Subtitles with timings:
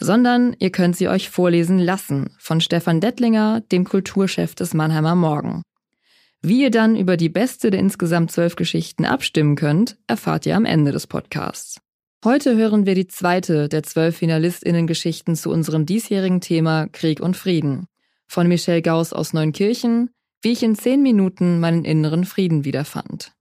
[0.00, 5.62] Sondern ihr könnt sie euch vorlesen lassen von Stefan Dettlinger, dem Kulturchef des Mannheimer Morgen.
[6.40, 10.64] Wie ihr dann über die beste der insgesamt zwölf Geschichten abstimmen könnt, erfahrt ihr am
[10.64, 11.80] Ende des Podcasts.
[12.24, 17.86] Heute hören wir die zweite der zwölf FinalistInnen-Geschichten zu unserem diesjährigen Thema Krieg und Frieden.
[18.26, 20.10] Von Michelle Gauss aus Neunkirchen,
[20.42, 23.32] wie ich in zehn Minuten meinen inneren Frieden wiederfand.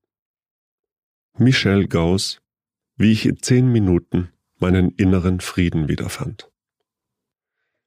[1.37, 2.39] Michelle Gauss,
[2.97, 6.49] wie ich in zehn Minuten meinen inneren Frieden wiederfand.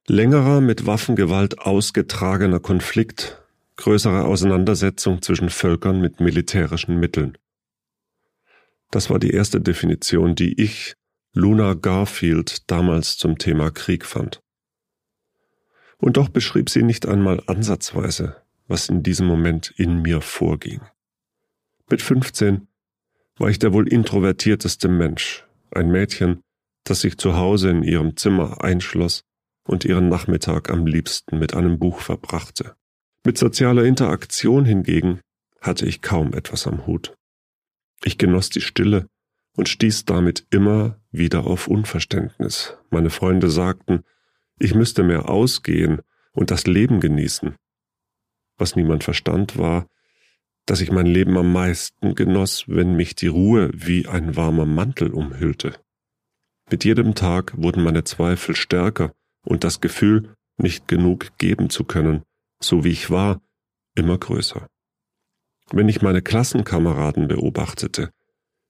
[0.07, 3.41] Längerer mit Waffengewalt ausgetragener Konflikt,
[3.77, 7.37] größere Auseinandersetzung zwischen Völkern mit militärischen Mitteln.
[8.89, 10.95] Das war die erste Definition, die ich,
[11.33, 14.41] Luna Garfield, damals zum Thema Krieg fand.
[15.97, 18.35] Und doch beschrieb sie nicht einmal ansatzweise,
[18.67, 20.81] was in diesem Moment in mir vorging.
[21.89, 22.67] Mit 15
[23.37, 26.41] war ich der wohl introvertierteste Mensch, ein Mädchen,
[26.83, 29.23] das sich zu Hause in ihrem Zimmer einschloss
[29.67, 32.75] und ihren Nachmittag am liebsten mit einem Buch verbrachte.
[33.25, 35.21] Mit sozialer Interaktion hingegen
[35.59, 37.13] hatte ich kaum etwas am Hut.
[38.03, 39.07] Ich genoss die Stille
[39.55, 42.77] und stieß damit immer wieder auf Unverständnis.
[42.89, 44.03] Meine Freunde sagten,
[44.57, 47.55] ich müsste mehr ausgehen und das Leben genießen.
[48.57, 49.87] Was niemand verstand war,
[50.65, 55.11] dass ich mein Leben am meisten genoss, wenn mich die Ruhe wie ein warmer Mantel
[55.11, 55.75] umhüllte.
[56.71, 59.13] Mit jedem Tag wurden meine Zweifel stärker
[59.45, 62.23] und das Gefühl, nicht genug geben zu können,
[62.63, 63.41] so wie ich war,
[63.93, 64.67] immer größer.
[65.71, 68.11] Wenn ich meine Klassenkameraden beobachtete,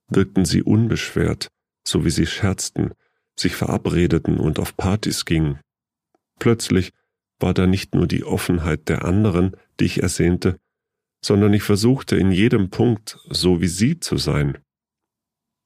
[0.07, 1.49] wirkten sie unbeschwert,
[1.87, 2.93] so wie sie scherzten,
[3.37, 5.59] sich verabredeten und auf Partys gingen.
[6.39, 6.91] Plötzlich
[7.39, 10.57] war da nicht nur die Offenheit der anderen, die ich ersehnte,
[11.23, 14.57] sondern ich versuchte in jedem Punkt so wie sie zu sein.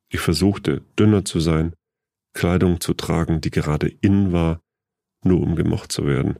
[0.09, 1.73] Ich versuchte dünner zu sein,
[2.35, 4.61] Kleidung zu tragen, die gerade in war,
[5.23, 6.37] nur um gemocht zu werden.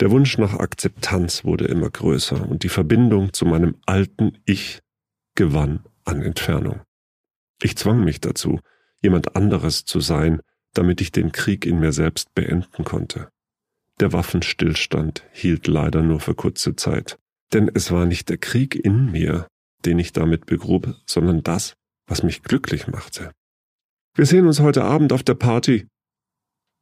[0.00, 4.80] Der Wunsch nach Akzeptanz wurde immer größer und die Verbindung zu meinem alten Ich
[5.34, 6.80] gewann an Entfernung.
[7.62, 8.60] Ich zwang mich dazu,
[9.02, 10.40] jemand anderes zu sein,
[10.72, 13.28] damit ich den Krieg in mir selbst beenden konnte.
[14.00, 17.18] Der Waffenstillstand hielt leider nur für kurze Zeit,
[17.52, 19.48] denn es war nicht der Krieg in mir,
[19.84, 21.74] den ich damit begrub, sondern das,
[22.06, 23.32] was mich glücklich machte.
[24.18, 25.86] Wir sehen uns heute Abend auf der Party.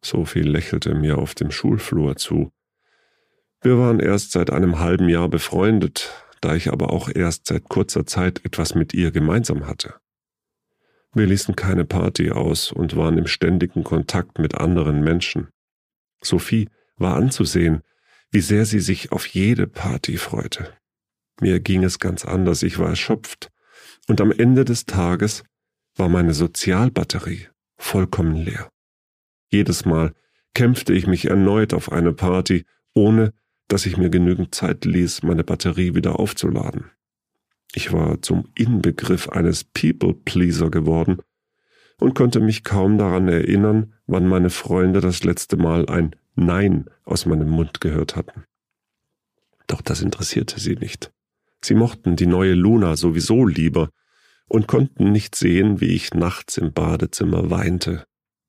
[0.02, 2.50] Sophie lächelte mir auf dem Schulflur zu,
[3.60, 8.06] wir waren erst seit einem halben Jahr befreundet, da ich aber auch erst seit kurzer
[8.06, 9.96] Zeit etwas mit ihr gemeinsam hatte.
[11.12, 15.48] Wir ließen keine Party aus und waren im ständigen Kontakt mit anderen Menschen.
[16.22, 17.82] Sophie war anzusehen,
[18.30, 20.72] wie sehr sie sich auf jede Party freute.
[21.42, 23.50] Mir ging es ganz anders, ich war erschöpft,
[24.08, 25.44] und am Ende des Tages
[25.96, 27.48] war meine Sozialbatterie
[27.78, 28.68] vollkommen leer.
[29.50, 30.14] Jedes Mal
[30.54, 32.64] kämpfte ich mich erneut auf eine Party,
[32.94, 33.32] ohne
[33.68, 36.90] dass ich mir genügend Zeit ließ, meine Batterie wieder aufzuladen.
[37.74, 41.18] Ich war zum Inbegriff eines People-Pleaser geworden
[41.98, 47.26] und konnte mich kaum daran erinnern, wann meine Freunde das letzte Mal ein Nein aus
[47.26, 48.44] meinem Mund gehört hatten.
[49.66, 51.12] Doch das interessierte sie nicht.
[51.64, 53.90] Sie mochten die neue Luna sowieso lieber
[54.48, 58.04] und konnten nicht sehen, wie ich nachts im Badezimmer weinte,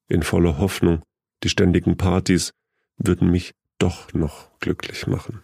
[0.07, 1.01] in voller Hoffnung,
[1.43, 2.51] die ständigen Partys
[2.97, 5.41] würden mich doch noch glücklich machen.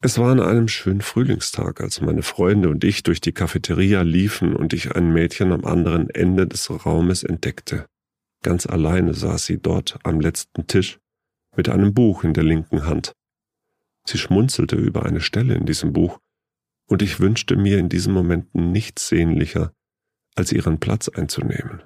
[0.00, 4.54] Es war an einem schönen Frühlingstag, als meine Freunde und ich durch die Cafeteria liefen
[4.54, 7.86] und ich ein Mädchen am anderen Ende des Raumes entdeckte.
[8.44, 11.00] Ganz alleine saß sie dort am letzten Tisch
[11.56, 13.12] mit einem Buch in der linken Hand.
[14.06, 16.20] Sie schmunzelte über eine Stelle in diesem Buch,
[16.88, 19.72] und ich wünschte mir in diesen Momenten nichts sehnlicher,
[20.34, 21.82] als ihren Platz einzunehmen.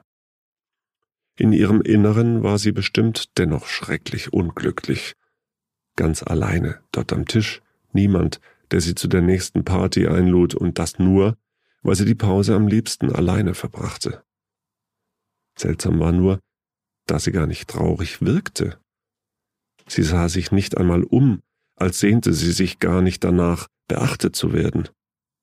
[1.37, 5.15] In ihrem Inneren war sie bestimmt dennoch schrecklich unglücklich,
[5.97, 7.63] ganz alleine dort am Tisch,
[7.93, 8.41] niemand,
[8.71, 11.37] der sie zu der nächsten Party einlud und das nur,
[11.83, 14.23] weil sie die Pause am liebsten alleine verbrachte.
[15.59, 16.41] Seltsam war nur,
[17.07, 18.79] dass sie gar nicht traurig wirkte.
[19.89, 21.43] Sie sah sich nicht einmal um,
[21.83, 24.89] als sehnte sie sich gar nicht danach, beachtet zu werden.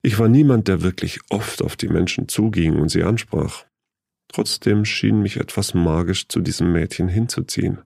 [0.02, 3.66] Ich war niemand, der wirklich oft auf die Menschen zuging und sie ansprach.
[4.30, 7.82] Trotzdem schien mich etwas magisch zu diesem Mädchen hinzuziehen.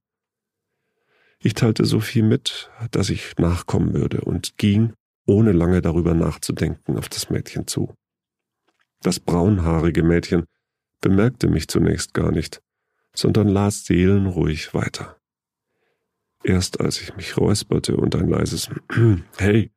[1.39, 4.93] Ich teilte Sophie mit, dass ich nachkommen würde und ging,
[5.25, 7.95] ohne lange darüber nachzudenken, auf das Mädchen zu.
[9.01, 10.45] Das braunhaarige Mädchen
[11.01, 12.61] bemerkte mich zunächst gar nicht,
[13.15, 15.17] sondern las seelenruhig weiter.
[16.43, 18.69] Erst als ich mich räusperte und ein leises
[19.37, 19.71] Hey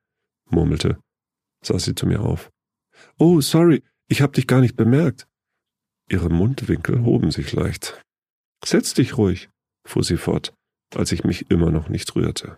[0.51, 0.99] murmelte,
[1.63, 2.51] sah sie zu mir auf.
[3.19, 5.27] Oh, sorry, ich hab dich gar nicht bemerkt.
[6.09, 8.01] Ihre Mundwinkel hoben sich leicht.
[8.65, 9.51] Setz dich ruhig,
[9.85, 10.55] fuhr sie fort,
[10.95, 12.57] als ich mich immer noch nicht rührte.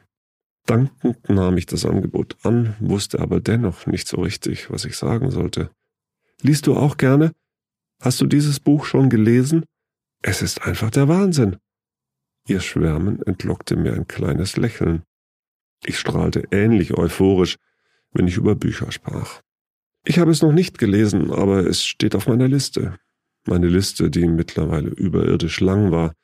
[0.67, 5.31] Dankend nahm ich das Angebot an, wusste aber dennoch nicht so richtig, was ich sagen
[5.31, 5.71] sollte.
[6.43, 7.33] Liest du auch gerne?
[8.03, 9.65] Hast du dieses Buch schon gelesen?
[10.23, 11.57] Es ist einfach der Wahnsinn.
[12.49, 15.03] Ihr Schwärmen entlockte mir ein kleines Lächeln.
[15.85, 17.57] Ich strahlte ähnlich euphorisch,
[18.13, 19.43] wenn ich über Bücher sprach.
[20.07, 22.99] Ich habe es noch nicht gelesen, aber es steht auf meiner Liste.
[23.47, 26.15] Meine Liste, die mittlerweile überirdisch lang war,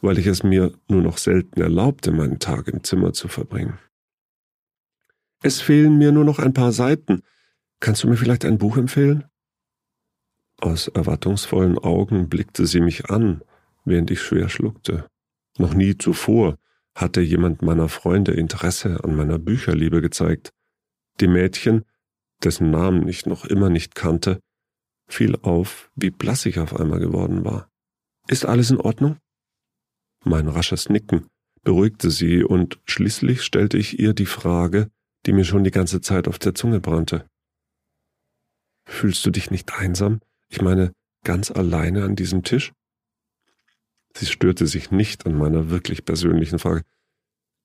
[0.00, 3.78] weil ich es mir nur noch selten erlaubte, meinen Tag im Zimmer zu verbringen.
[5.44, 7.22] Es fehlen mir nur noch ein paar Seiten.
[7.78, 9.24] Kannst du mir vielleicht ein Buch empfehlen?
[10.58, 13.42] Aus erwartungsvollen Augen blickte sie mich an,
[13.84, 15.08] während ich schwer schluckte.
[15.58, 16.58] Noch nie zuvor
[16.94, 20.52] hatte jemand meiner Freunde Interesse an meiner Bücherliebe gezeigt.
[21.20, 21.84] Die Mädchen,
[22.42, 24.40] dessen Namen ich noch immer nicht kannte,
[25.08, 27.70] fiel auf, wie blass ich auf einmal geworden war.
[28.28, 29.18] Ist alles in Ordnung?
[30.24, 31.26] Mein rasches Nicken
[31.62, 34.90] beruhigte sie und schließlich stellte ich ihr die Frage,
[35.26, 37.26] die mir schon die ganze Zeit auf der Zunge brannte.
[38.84, 40.20] Fühlst du dich nicht einsam?
[40.48, 40.92] Ich meine,
[41.24, 42.72] ganz alleine an diesem Tisch?
[44.14, 46.82] Sie störte sich nicht an meiner wirklich persönlichen Frage.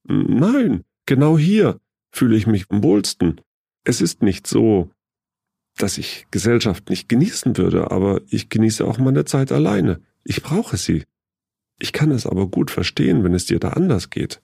[0.04, 1.80] Nein, genau hier
[2.12, 3.42] fühle ich mich am wohlsten.
[3.84, 4.90] Es ist nicht so,
[5.78, 10.02] dass ich Gesellschaft nicht genießen würde, aber ich genieße auch meine Zeit alleine.
[10.24, 11.06] Ich brauche sie.
[11.80, 14.42] Ich kann es aber gut verstehen, wenn es dir da anders geht.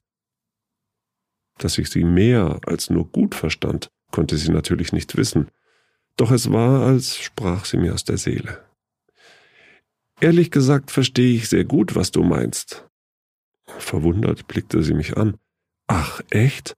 [1.58, 5.50] Dass ich sie mehr als nur gut verstand, konnte sie natürlich nicht wissen,
[6.18, 8.64] doch es war, als sprach sie mir aus der Seele.
[10.22, 12.88] Ehrlich gesagt verstehe ich sehr gut, was du meinst.
[13.66, 15.38] Verwundert blickte sie mich an.
[15.88, 16.76] Ach, echt?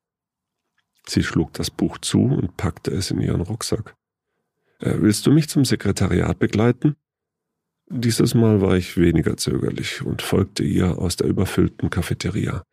[1.08, 3.96] Sie schlug das Buch zu und packte es in ihren Rucksack.
[4.80, 6.96] Äh, willst du mich zum Sekretariat begleiten?
[7.88, 12.64] Dieses Mal war ich weniger zögerlich und folgte ihr aus der überfüllten Cafeteria.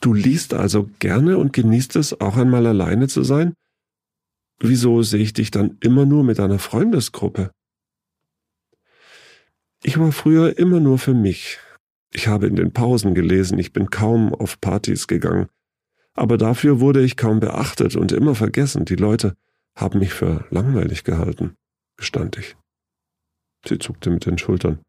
[0.00, 3.54] Du liest also gerne und genießt es, auch einmal alleine zu sein?
[4.58, 7.52] Wieso sehe ich dich dann immer nur mit einer Freundesgruppe?
[9.82, 11.58] Ich war früher immer nur für mich.
[12.12, 15.48] Ich habe in den Pausen gelesen, ich bin kaum auf Partys gegangen.
[16.14, 18.84] Aber dafür wurde ich kaum beachtet und immer vergessen.
[18.84, 19.34] Die Leute
[19.74, 21.56] haben mich für langweilig gehalten,
[21.96, 22.56] gestand ich.
[23.66, 24.80] Sie zuckte mit den Schultern.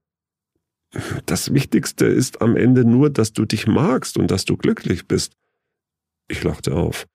[1.25, 5.33] Das Wichtigste ist am Ende nur, dass du dich magst und dass du glücklich bist.
[6.27, 7.07] Ich lachte auf.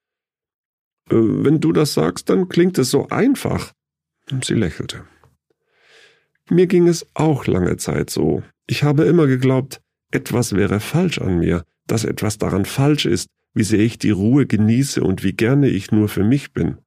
[1.11, 3.73] Äh, wenn du das sagst, dann klingt es so einfach.
[4.43, 5.05] Sie lächelte.
[6.51, 8.43] Mir ging es auch lange Zeit so.
[8.67, 9.81] Ich habe immer geglaubt,
[10.11, 14.47] etwas wäre falsch an mir, dass etwas daran falsch ist, wie sehr ich die Ruhe
[14.47, 16.79] genieße und wie gerne ich nur für mich bin.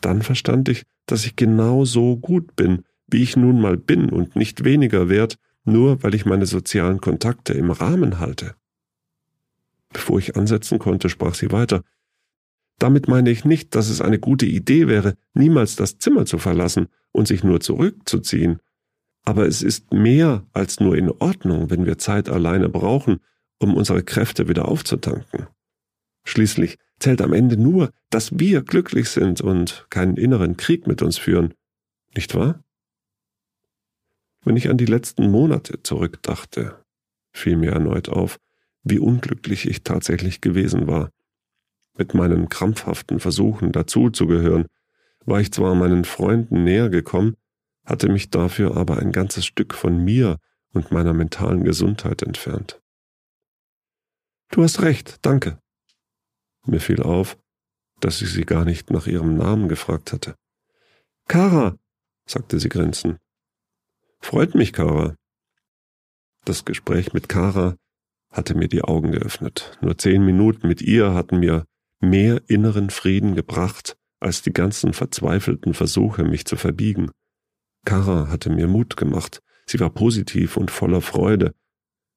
[0.00, 4.36] Dann verstand ich, dass ich genau so gut bin, wie ich nun mal bin und
[4.36, 8.54] nicht weniger wert, nur weil ich meine sozialen Kontakte im Rahmen halte.
[9.92, 11.82] Bevor ich ansetzen konnte, sprach sie weiter.
[12.82, 16.88] Damit meine ich nicht, dass es eine gute Idee wäre, niemals das Zimmer zu verlassen
[17.12, 18.58] und sich nur zurückzuziehen.
[19.24, 23.20] Aber es ist mehr als nur in Ordnung, wenn wir Zeit alleine brauchen,
[23.60, 25.46] um unsere Kräfte wieder aufzutanken.
[26.24, 31.18] Schließlich zählt am Ende nur, dass wir glücklich sind und keinen inneren Krieg mit uns
[31.18, 31.54] führen.
[32.16, 32.64] Nicht wahr?
[34.44, 36.82] Wenn ich an die letzten Monate zurückdachte,
[37.32, 38.40] fiel mir erneut auf,
[38.82, 41.12] wie unglücklich ich tatsächlich gewesen war.
[41.96, 44.66] Mit meinen krampfhaften Versuchen dazuzugehören,
[45.24, 47.36] war ich zwar meinen Freunden näher gekommen,
[47.84, 50.38] hatte mich dafür aber ein ganzes Stück von mir
[50.72, 52.80] und meiner mentalen Gesundheit entfernt.
[54.50, 55.58] Du hast recht, danke.
[56.66, 57.36] Mir fiel auf,
[58.00, 60.36] dass ich sie gar nicht nach ihrem Namen gefragt hatte.
[61.28, 61.76] Kara,
[62.26, 63.18] sagte sie grinsend.
[64.20, 65.16] Freut mich, Kara.
[66.44, 67.76] Das Gespräch mit Kara
[68.30, 69.78] hatte mir die Augen geöffnet.
[69.80, 71.64] Nur zehn Minuten mit ihr hatten mir
[72.02, 77.10] mehr inneren Frieden gebracht als die ganzen verzweifelten Versuche, mich zu verbiegen.
[77.84, 79.42] Kara hatte mir Mut gemacht.
[79.66, 81.54] Sie war positiv und voller Freude.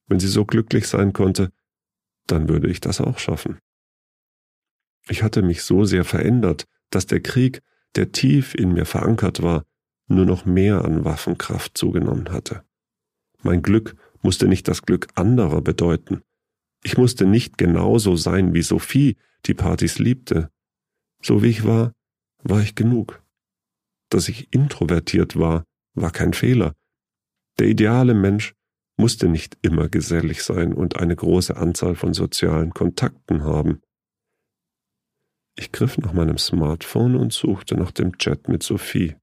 [0.07, 1.51] Wenn sie so glücklich sein konnte,
[2.27, 3.57] dann würde ich das auch schaffen.
[5.07, 7.61] Ich hatte mich so sehr verändert, dass der Krieg,
[7.95, 9.65] der tief in mir verankert war,
[10.07, 12.63] nur noch mehr an Waffenkraft zugenommen hatte.
[13.41, 16.21] Mein Glück musste nicht das Glück anderer bedeuten,
[16.85, 20.51] Ich musste nicht genauso sein wie Sophie, die Partys liebte.
[21.19, 21.93] So wie ich war,
[22.43, 23.23] war ich genug.
[24.09, 25.63] Dass ich introvertiert war,
[25.95, 26.75] war kein Fehler.
[27.57, 28.53] Der ideale Mensch
[28.97, 33.81] musste nicht immer gesellig sein und eine große Anzahl von sozialen Kontakten haben.
[35.57, 39.15] Ich griff nach meinem Smartphone und suchte nach dem Chat mit Sophie.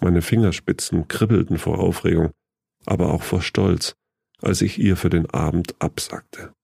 [0.00, 2.30] Meine Fingerspitzen kribbelten vor Aufregung,
[2.86, 3.96] aber auch vor Stolz,
[4.40, 6.54] als ich ihr für den Abend absagte.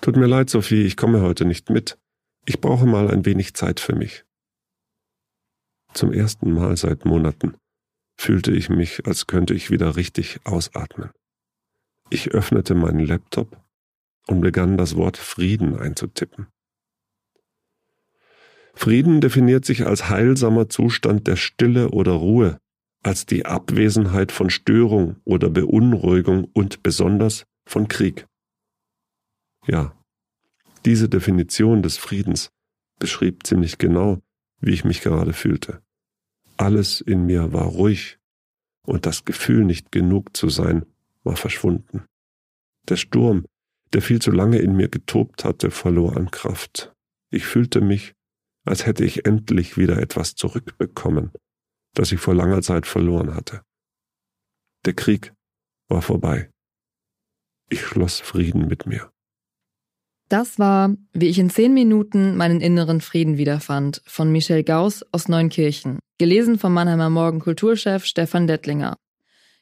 [0.00, 1.98] Tut mir leid, Sophie, ich komme heute nicht mit.
[2.46, 4.24] Ich brauche mal ein wenig Zeit für mich.
[5.92, 7.56] Zum ersten Mal seit Monaten
[8.16, 11.10] fühlte ich mich, als könnte ich wieder richtig ausatmen.
[12.08, 13.60] Ich öffnete meinen Laptop
[14.26, 16.46] und begann das Wort Frieden einzutippen.
[18.74, 22.58] Frieden definiert sich als heilsamer Zustand der Stille oder Ruhe,
[23.02, 28.26] als die Abwesenheit von Störung oder Beunruhigung und besonders von Krieg.
[29.66, 29.94] Ja,
[30.84, 32.50] diese Definition des Friedens
[32.98, 34.22] beschrieb ziemlich genau,
[34.60, 35.82] wie ich mich gerade fühlte.
[36.56, 38.18] Alles in mir war ruhig
[38.86, 40.86] und das Gefühl, nicht genug zu sein,
[41.22, 42.04] war verschwunden.
[42.88, 43.44] Der Sturm,
[43.92, 46.94] der viel zu lange in mir getobt hatte, verlor an Kraft.
[47.30, 48.14] Ich fühlte mich,
[48.64, 51.30] als hätte ich endlich wieder etwas zurückbekommen,
[51.94, 53.62] das ich vor langer Zeit verloren hatte.
[54.86, 55.32] Der Krieg
[55.88, 56.50] war vorbei.
[57.68, 59.12] Ich schloss Frieden mit mir.
[60.30, 65.26] Das war, wie ich in zehn Minuten meinen inneren Frieden wiederfand, von Michel Gauss aus
[65.26, 68.96] Neunkirchen, gelesen vom Mannheimer Morgen Kulturchef Stefan Dettlinger.